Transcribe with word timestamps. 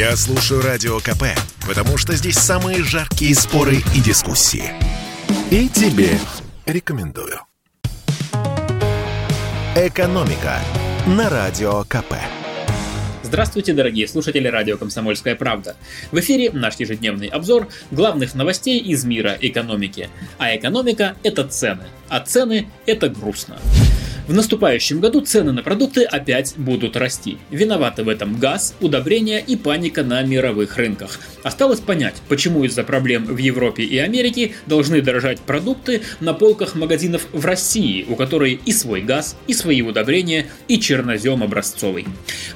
Я 0.00 0.16
слушаю 0.16 0.62
Радио 0.62 0.98
КП, 0.98 1.24
потому 1.68 1.98
что 1.98 2.14
здесь 2.14 2.38
самые 2.38 2.82
жаркие 2.82 3.34
споры 3.34 3.82
и 3.94 4.00
дискуссии. 4.00 4.64
И 5.50 5.68
тебе 5.68 6.08
рекомендую. 6.64 7.40
«Экономика» 9.76 10.58
на 11.06 11.28
Радио 11.28 11.84
КП. 11.84 12.14
Здравствуйте, 13.22 13.74
дорогие 13.74 14.08
слушатели 14.08 14.48
радио 14.48 14.78
«Комсомольская 14.78 15.36
правда». 15.36 15.76
В 16.10 16.18
эфире 16.20 16.50
наш 16.50 16.76
ежедневный 16.76 17.28
обзор 17.28 17.68
главных 17.90 18.34
новостей 18.34 18.80
из 18.80 19.04
мира 19.04 19.36
экономики. 19.38 20.08
А 20.38 20.56
экономика– 20.56 21.14
это 21.22 21.46
цены, 21.46 21.84
а 22.08 22.20
цены– 22.20 22.70
это 22.86 23.10
грустно. 23.10 23.58
В 24.30 24.32
наступающем 24.32 25.00
году 25.00 25.22
цены 25.22 25.50
на 25.50 25.64
продукты 25.64 26.04
опять 26.04 26.54
будут 26.56 26.96
расти. 26.96 27.38
Виноваты 27.50 28.04
в 28.04 28.08
этом 28.08 28.38
газ, 28.38 28.76
удобрения 28.80 29.40
и 29.40 29.56
паника 29.56 30.04
на 30.04 30.22
мировых 30.22 30.76
рынках. 30.76 31.18
Осталось 31.42 31.80
понять, 31.80 32.14
почему 32.28 32.62
из-за 32.62 32.84
проблем 32.84 33.24
в 33.24 33.38
Европе 33.38 33.82
и 33.82 33.98
Америке 33.98 34.52
должны 34.66 35.02
дорожать 35.02 35.40
продукты 35.40 36.02
на 36.20 36.32
полках 36.32 36.76
магазинов 36.76 37.26
в 37.32 37.44
России, 37.44 38.06
у 38.08 38.14
которой 38.14 38.60
и 38.64 38.72
свой 38.72 39.00
газ, 39.00 39.36
и 39.48 39.52
свои 39.52 39.82
удобрения, 39.82 40.46
и 40.68 40.78
чернозем 40.78 41.42
образцовый. 41.42 42.06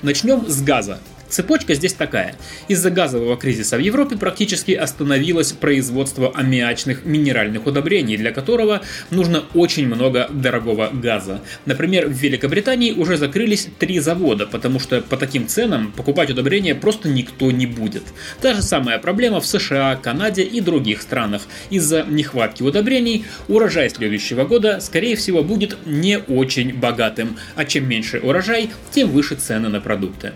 Начнем 0.00 0.46
с 0.46 0.62
газа. 0.62 1.00
Цепочка 1.34 1.74
здесь 1.74 1.94
такая. 1.94 2.36
Из-за 2.68 2.90
газового 2.90 3.36
кризиса 3.36 3.76
в 3.76 3.80
Европе 3.80 4.16
практически 4.16 4.70
остановилось 4.70 5.50
производство 5.50 6.30
аммиачных 6.32 7.04
минеральных 7.04 7.66
удобрений, 7.66 8.16
для 8.16 8.30
которого 8.30 8.82
нужно 9.10 9.42
очень 9.52 9.88
много 9.88 10.28
дорогого 10.30 10.90
газа. 10.92 11.40
Например, 11.66 12.06
в 12.06 12.12
Великобритании 12.12 12.92
уже 12.92 13.16
закрылись 13.16 13.66
три 13.80 13.98
завода, 13.98 14.46
потому 14.46 14.78
что 14.78 15.00
по 15.00 15.16
таким 15.16 15.48
ценам 15.48 15.90
покупать 15.90 16.30
удобрения 16.30 16.76
просто 16.76 17.08
никто 17.08 17.50
не 17.50 17.66
будет. 17.66 18.04
Та 18.40 18.54
же 18.54 18.62
самая 18.62 19.00
проблема 19.00 19.40
в 19.40 19.46
США, 19.46 19.96
Канаде 19.96 20.44
и 20.44 20.60
других 20.60 21.02
странах. 21.02 21.42
Из-за 21.68 22.04
нехватки 22.04 22.62
удобрений 22.62 23.24
урожай 23.48 23.90
следующего 23.90 24.44
года, 24.44 24.78
скорее 24.78 25.16
всего, 25.16 25.42
будет 25.42 25.78
не 25.84 26.20
очень 26.20 26.74
богатым, 26.74 27.36
а 27.56 27.64
чем 27.64 27.88
меньше 27.88 28.20
урожай, 28.20 28.70
тем 28.92 29.10
выше 29.10 29.34
цены 29.34 29.68
на 29.68 29.80
продукты. 29.80 30.34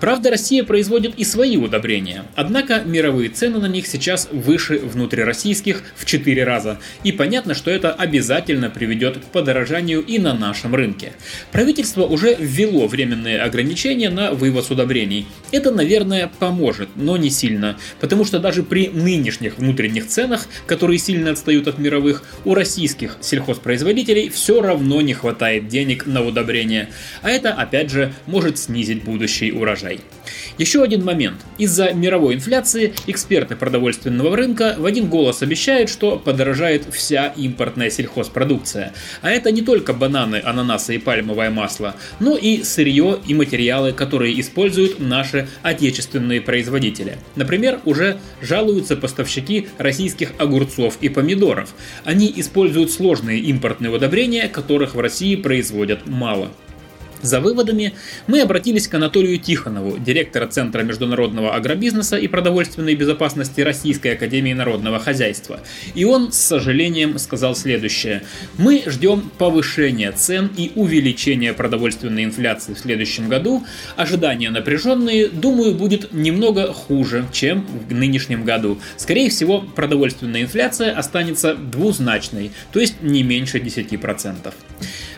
Правда, 0.00 0.31
Россия 0.32 0.64
производит 0.64 1.18
и 1.18 1.24
свои 1.24 1.58
удобрения, 1.58 2.24
однако 2.36 2.80
мировые 2.86 3.28
цены 3.28 3.58
на 3.58 3.66
них 3.66 3.86
сейчас 3.86 4.30
выше 4.32 4.78
внутрироссийских 4.78 5.82
в 5.94 6.06
4 6.06 6.42
раза, 6.42 6.78
и 7.04 7.12
понятно, 7.12 7.54
что 7.54 7.70
это 7.70 7.92
обязательно 7.92 8.70
приведет 8.70 9.18
к 9.18 9.24
подорожанию 9.24 10.00
и 10.00 10.18
на 10.18 10.32
нашем 10.32 10.74
рынке. 10.74 11.12
Правительство 11.50 12.04
уже 12.04 12.34
ввело 12.34 12.86
временные 12.86 13.42
ограничения 13.42 14.08
на 14.08 14.32
вывоз 14.32 14.70
удобрений. 14.70 15.26
Это, 15.50 15.70
наверное, 15.70 16.32
поможет, 16.38 16.88
но 16.96 17.18
не 17.18 17.28
сильно, 17.28 17.76
потому 18.00 18.24
что 18.24 18.38
даже 18.38 18.62
при 18.62 18.88
нынешних 18.88 19.58
внутренних 19.58 20.06
ценах, 20.06 20.46
которые 20.66 20.98
сильно 20.98 21.32
отстают 21.32 21.68
от 21.68 21.78
мировых, 21.78 22.24
у 22.46 22.54
российских 22.54 23.18
сельхозпроизводителей 23.20 24.30
все 24.30 24.62
равно 24.62 25.02
не 25.02 25.12
хватает 25.12 25.68
денег 25.68 26.06
на 26.06 26.24
удобрения, 26.24 26.88
а 27.20 27.28
это, 27.28 27.52
опять 27.52 27.90
же, 27.90 28.14
может 28.24 28.56
снизить 28.56 29.04
будущий 29.04 29.52
урожай. 29.52 30.00
Еще 30.58 30.82
один 30.82 31.04
момент. 31.04 31.40
Из-за 31.58 31.92
мировой 31.92 32.34
инфляции 32.34 32.94
эксперты 33.06 33.56
продовольственного 33.56 34.36
рынка 34.36 34.76
в 34.78 34.86
один 34.86 35.08
голос 35.08 35.42
обещают, 35.42 35.90
что 35.90 36.16
подорожает 36.16 36.86
вся 36.92 37.28
импортная 37.36 37.90
сельхозпродукция. 37.90 38.92
А 39.20 39.30
это 39.30 39.50
не 39.50 39.62
только 39.62 39.92
бананы, 39.92 40.40
ананасы 40.44 40.96
и 40.96 40.98
пальмовое 40.98 41.50
масло, 41.50 41.94
но 42.20 42.36
и 42.36 42.62
сырье 42.62 43.18
и 43.26 43.34
материалы, 43.34 43.92
которые 43.92 44.38
используют 44.40 44.98
наши 44.98 45.48
отечественные 45.62 46.40
производители. 46.40 47.18
Например, 47.36 47.80
уже 47.84 48.18
жалуются 48.40 48.96
поставщики 48.96 49.68
российских 49.78 50.32
огурцов 50.38 50.98
и 51.00 51.08
помидоров. 51.08 51.74
Они 52.04 52.32
используют 52.36 52.90
сложные 52.90 53.40
импортные 53.40 53.92
удобрения, 53.92 54.48
которых 54.48 54.94
в 54.94 55.00
России 55.00 55.36
производят 55.36 56.06
мало. 56.06 56.50
За 57.22 57.40
выводами 57.40 57.94
мы 58.26 58.40
обратились 58.40 58.88
к 58.88 58.94
Анатолию 58.94 59.38
Тихонову, 59.38 59.96
директора 59.96 60.48
Центра 60.48 60.82
международного 60.82 61.54
агробизнеса 61.54 62.16
и 62.16 62.26
продовольственной 62.26 62.96
безопасности 62.96 63.60
Российской 63.60 64.14
Академии 64.14 64.52
Народного 64.52 64.98
Хозяйства. 64.98 65.60
И 65.94 66.04
он 66.04 66.32
с 66.32 66.36
сожалением 66.36 67.18
сказал 67.18 67.54
следующее. 67.54 68.24
Мы 68.58 68.82
ждем 68.86 69.30
повышения 69.38 70.10
цен 70.10 70.50
и 70.56 70.72
увеличения 70.74 71.52
продовольственной 71.52 72.24
инфляции 72.24 72.74
в 72.74 72.78
следующем 72.78 73.28
году. 73.28 73.64
Ожидания 73.96 74.50
напряженные, 74.50 75.28
думаю, 75.28 75.74
будет 75.74 76.12
немного 76.12 76.72
хуже, 76.72 77.24
чем 77.32 77.64
в 77.88 77.94
нынешнем 77.94 78.44
году. 78.44 78.80
Скорее 78.96 79.30
всего, 79.30 79.60
продовольственная 79.60 80.42
инфляция 80.42 80.92
останется 80.92 81.54
двузначной, 81.54 82.50
то 82.72 82.80
есть 82.80 83.00
не 83.00 83.22
меньше 83.22 83.58
10%. 83.58 84.52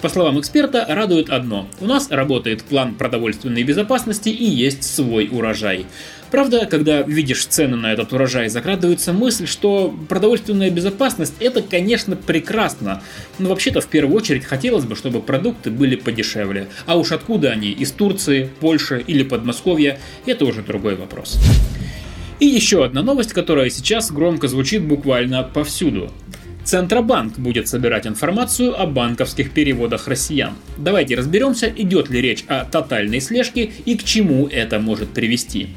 По 0.00 0.08
словам 0.08 0.38
эксперта, 0.38 0.86
радует 0.88 1.28
одно. 1.28 1.68
У 1.80 1.86
нас 1.86 2.08
работает 2.10 2.62
план 2.62 2.94
продовольственной 2.94 3.64
безопасности 3.64 4.28
и 4.28 4.44
есть 4.44 4.84
свой 4.84 5.28
урожай. 5.30 5.86
Правда, 6.30 6.66
когда 6.66 7.02
видишь 7.02 7.46
цены 7.46 7.76
на 7.76 7.92
этот 7.92 8.12
урожай, 8.12 8.48
закрадывается 8.48 9.12
мысль, 9.12 9.48
что 9.48 9.92
продовольственная 10.08 10.70
безопасность 10.70 11.34
это, 11.40 11.62
конечно, 11.62 12.14
прекрасно, 12.14 13.02
но 13.40 13.48
вообще-то 13.48 13.80
в 13.80 13.88
первую 13.88 14.16
очередь 14.16 14.44
хотелось 14.44 14.84
бы, 14.84 14.94
чтобы 14.94 15.20
продукты 15.20 15.70
были 15.70 15.96
подешевле. 15.96 16.68
А 16.86 16.96
уж 16.96 17.10
откуда 17.10 17.50
они, 17.50 17.70
из 17.70 17.90
Турции, 17.90 18.50
Польши 18.60 19.02
или 19.04 19.24
Подмосковья, 19.24 19.98
это 20.26 20.44
уже 20.44 20.62
другой 20.62 20.94
вопрос. 20.94 21.40
И 22.38 22.46
еще 22.46 22.84
одна 22.84 23.02
новость, 23.02 23.32
которая 23.32 23.68
сейчас 23.68 24.12
громко 24.12 24.46
звучит 24.46 24.84
буквально 24.84 25.42
повсюду. 25.42 26.12
Центробанк 26.68 27.38
будет 27.38 27.66
собирать 27.66 28.06
информацию 28.06 28.78
о 28.78 28.84
банковских 28.84 29.52
переводах 29.52 30.06
россиян. 30.06 30.52
Давайте 30.76 31.14
разберемся, 31.14 31.72
идет 31.74 32.10
ли 32.10 32.20
речь 32.20 32.44
о 32.46 32.66
тотальной 32.66 33.22
слежке 33.22 33.72
и 33.86 33.96
к 33.96 34.04
чему 34.04 34.46
это 34.46 34.78
может 34.78 35.08
привести. 35.08 35.70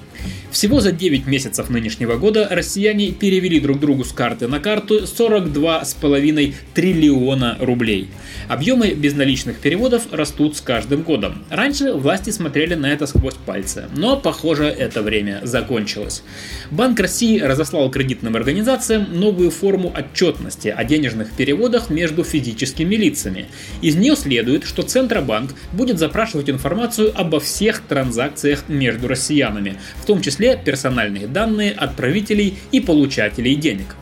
Всего 0.51 0.81
за 0.81 0.91
9 0.91 1.27
месяцев 1.27 1.69
нынешнего 1.69 2.17
года 2.17 2.47
россияне 2.51 3.11
перевели 3.11 3.59
друг 3.59 3.79
другу 3.79 4.03
с 4.03 4.11
карты 4.11 4.47
на 4.47 4.59
карту 4.59 5.03
42,5 5.03 6.53
триллиона 6.73 7.57
рублей. 7.59 8.09
Объемы 8.49 8.91
безналичных 8.93 9.59
переводов 9.59 10.11
растут 10.11 10.57
с 10.57 10.61
каждым 10.61 11.03
годом. 11.03 11.45
Раньше 11.49 11.93
власти 11.93 12.31
смотрели 12.31 12.75
на 12.75 12.87
это 12.87 13.07
сквозь 13.07 13.35
пальцы, 13.35 13.85
но, 13.95 14.17
похоже, 14.17 14.65
это 14.65 15.01
время 15.01 15.39
закончилось. 15.43 16.23
Банк 16.69 16.99
России 16.99 17.39
разослал 17.39 17.89
кредитным 17.89 18.35
организациям 18.35 19.07
новую 19.11 19.51
форму 19.51 19.93
отчетности 19.95 20.67
о 20.67 20.83
денежных 20.83 21.31
переводах 21.31 21.89
между 21.89 22.23
физическими 22.25 22.95
лицами. 22.95 23.47
Из 23.81 23.95
нее 23.95 24.17
следует, 24.17 24.65
что 24.65 24.81
Центробанк 24.81 25.55
будет 25.71 25.97
запрашивать 25.97 26.49
информацию 26.49 27.13
обо 27.15 27.39
всех 27.39 27.81
транзакциях 27.81 28.65
между 28.67 29.07
россиянами, 29.07 29.77
в 29.95 30.05
том 30.11 30.21
числе 30.21 30.41
числе 30.41 30.57
персональные 30.57 31.25
данные 31.25 31.71
отправителей 31.71 32.57
и 32.73 32.81
получателей 32.81 33.55
денег. 33.55 33.95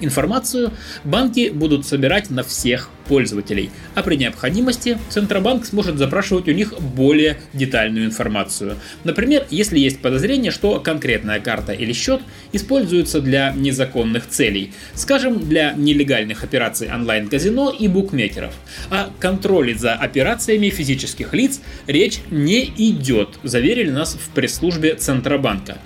Информацию 0.00 0.72
банки 1.04 1.50
будут 1.50 1.86
собирать 1.86 2.30
на 2.30 2.42
всех 2.42 2.90
пользователей, 3.06 3.70
а 3.94 4.02
при 4.02 4.16
необходимости 4.16 4.98
Центробанк 5.10 5.66
сможет 5.66 5.98
запрашивать 5.98 6.48
у 6.48 6.52
них 6.52 6.72
более 6.80 7.38
детальную 7.52 8.06
информацию. 8.06 8.76
Например, 9.04 9.46
если 9.50 9.78
есть 9.78 10.00
подозрение, 10.00 10.50
что 10.50 10.80
конкретная 10.80 11.40
карта 11.40 11.72
или 11.72 11.92
счет 11.92 12.22
используются 12.52 13.20
для 13.20 13.52
незаконных 13.52 14.28
целей, 14.28 14.72
скажем, 14.94 15.48
для 15.48 15.72
нелегальных 15.74 16.44
операций 16.44 16.90
онлайн-казино 16.92 17.70
и 17.78 17.88
букмекеров. 17.88 18.54
А 18.90 19.10
контроле 19.20 19.74
за 19.74 19.94
операциями 19.94 20.70
физических 20.70 21.34
лиц 21.34 21.60
речь 21.86 22.20
не 22.30 22.64
идет, 22.64 23.38
заверили 23.42 23.90
нас 23.90 24.14
в 24.14 24.30
пресс-службе 24.30 24.94
Центробанка. 24.94 25.78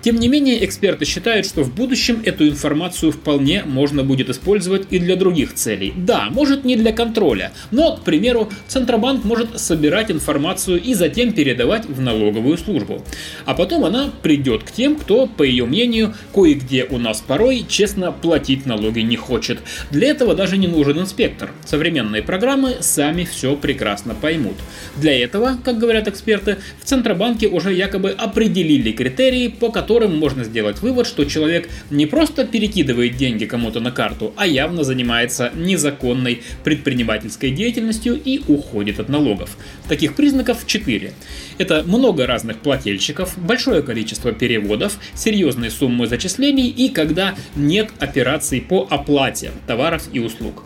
Тем 0.00 0.16
не 0.16 0.28
менее, 0.28 0.64
эксперты 0.64 1.04
считают, 1.04 1.44
что 1.44 1.62
в 1.62 1.74
будущем 1.74 2.22
эту 2.24 2.46
информацию 2.48 3.10
вполне 3.10 3.64
можно 3.64 4.04
будет 4.04 4.30
использовать 4.30 4.86
и 4.90 4.98
для 4.98 5.16
других 5.16 5.54
целей. 5.54 5.92
Да, 5.96 6.28
может 6.30 6.64
не 6.64 6.76
для 6.76 6.92
контроля, 6.92 7.52
но, 7.70 7.96
к 7.96 8.02
примеру, 8.04 8.48
Центробанк 8.68 9.24
может 9.24 9.58
собирать 9.60 10.10
информацию 10.10 10.80
и 10.80 10.94
затем 10.94 11.32
передавать 11.32 11.86
в 11.86 12.00
налоговую 12.00 12.56
службу. 12.58 13.04
А 13.44 13.54
потом 13.54 13.84
она 13.84 14.10
придет 14.22 14.62
к 14.62 14.70
тем, 14.70 14.94
кто, 14.94 15.26
по 15.26 15.42
ее 15.42 15.66
мнению, 15.66 16.14
кое-где 16.32 16.84
у 16.84 16.98
нас 16.98 17.20
порой 17.20 17.64
честно 17.68 18.12
платить 18.12 18.66
налоги 18.66 19.00
не 19.00 19.16
хочет. 19.16 19.58
Для 19.90 20.08
этого 20.08 20.34
даже 20.34 20.56
не 20.58 20.68
нужен 20.68 21.00
инспектор. 21.00 21.50
Современные 21.64 22.22
программы 22.22 22.76
сами 22.80 23.24
все 23.24 23.56
прекрасно 23.56 24.14
поймут. 24.14 24.56
Для 24.96 25.18
этого, 25.18 25.58
как 25.64 25.78
говорят 25.78 26.06
эксперты, 26.06 26.58
в 26.80 26.84
Центробанке 26.84 27.48
уже 27.48 27.74
якобы 27.74 28.10
определили 28.10 28.92
критерии, 28.92 29.48
по 29.48 29.70
которым 29.70 29.87
которым 29.88 30.18
можно 30.18 30.44
сделать 30.44 30.82
вывод, 30.82 31.06
что 31.06 31.24
человек 31.24 31.70
не 31.88 32.04
просто 32.04 32.44
перекидывает 32.44 33.16
деньги 33.16 33.46
кому-то 33.46 33.80
на 33.80 33.90
карту, 33.90 34.34
а 34.36 34.46
явно 34.46 34.84
занимается 34.84 35.50
незаконной 35.54 36.42
предпринимательской 36.62 37.50
деятельностью 37.50 38.20
и 38.22 38.42
уходит 38.48 39.00
от 39.00 39.08
налогов. 39.08 39.56
Таких 39.88 40.14
признаков 40.14 40.66
четыре. 40.66 41.14
Это 41.56 41.84
много 41.84 42.26
разных 42.26 42.58
плательщиков, 42.58 43.38
большое 43.38 43.80
количество 43.82 44.30
переводов, 44.30 44.98
серьезные 45.14 45.70
суммы 45.70 46.06
зачислений 46.06 46.68
и 46.68 46.90
когда 46.90 47.34
нет 47.56 47.88
операций 47.98 48.60
по 48.60 48.86
оплате 48.90 49.52
товаров 49.66 50.02
и 50.12 50.18
услуг. 50.18 50.64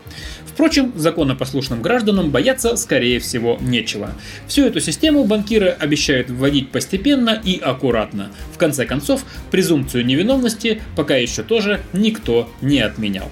Впрочем, 0.55 0.93
законопослушным 0.97 1.83
гражданам 1.83 2.31
бояться, 2.31 2.77
скорее 2.77 3.21
всего, 3.21 3.59
нечего. 3.61 4.13
Всю 4.47 4.67
эту 4.67 4.81
систему 4.81 5.25
банкиры 5.25 5.69
обещают 5.69 6.31
вводить 6.31 6.71
постепенно 6.71 7.41
и 7.43 7.59
аккуратно. 7.59 8.31
В 8.53 8.59
конце 8.59 8.85
концов, 8.85 9.25
презумпцию 9.51 10.05
невиновности 10.05 10.83
пока 10.97 11.17
еще 11.17 11.43
тоже 11.43 11.81
никто 11.93 12.51
не 12.61 12.81
отменял. 12.81 13.31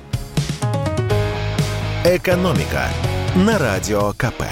Экономика 2.04 2.88
на 3.36 3.58
радио 3.58 4.12
КП. 4.12 4.42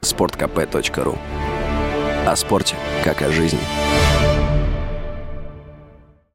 Спорткп.ру 0.00 1.18
О 2.26 2.36
спорте, 2.36 2.74
как 3.04 3.22
о 3.22 3.30
жизни. 3.30 3.60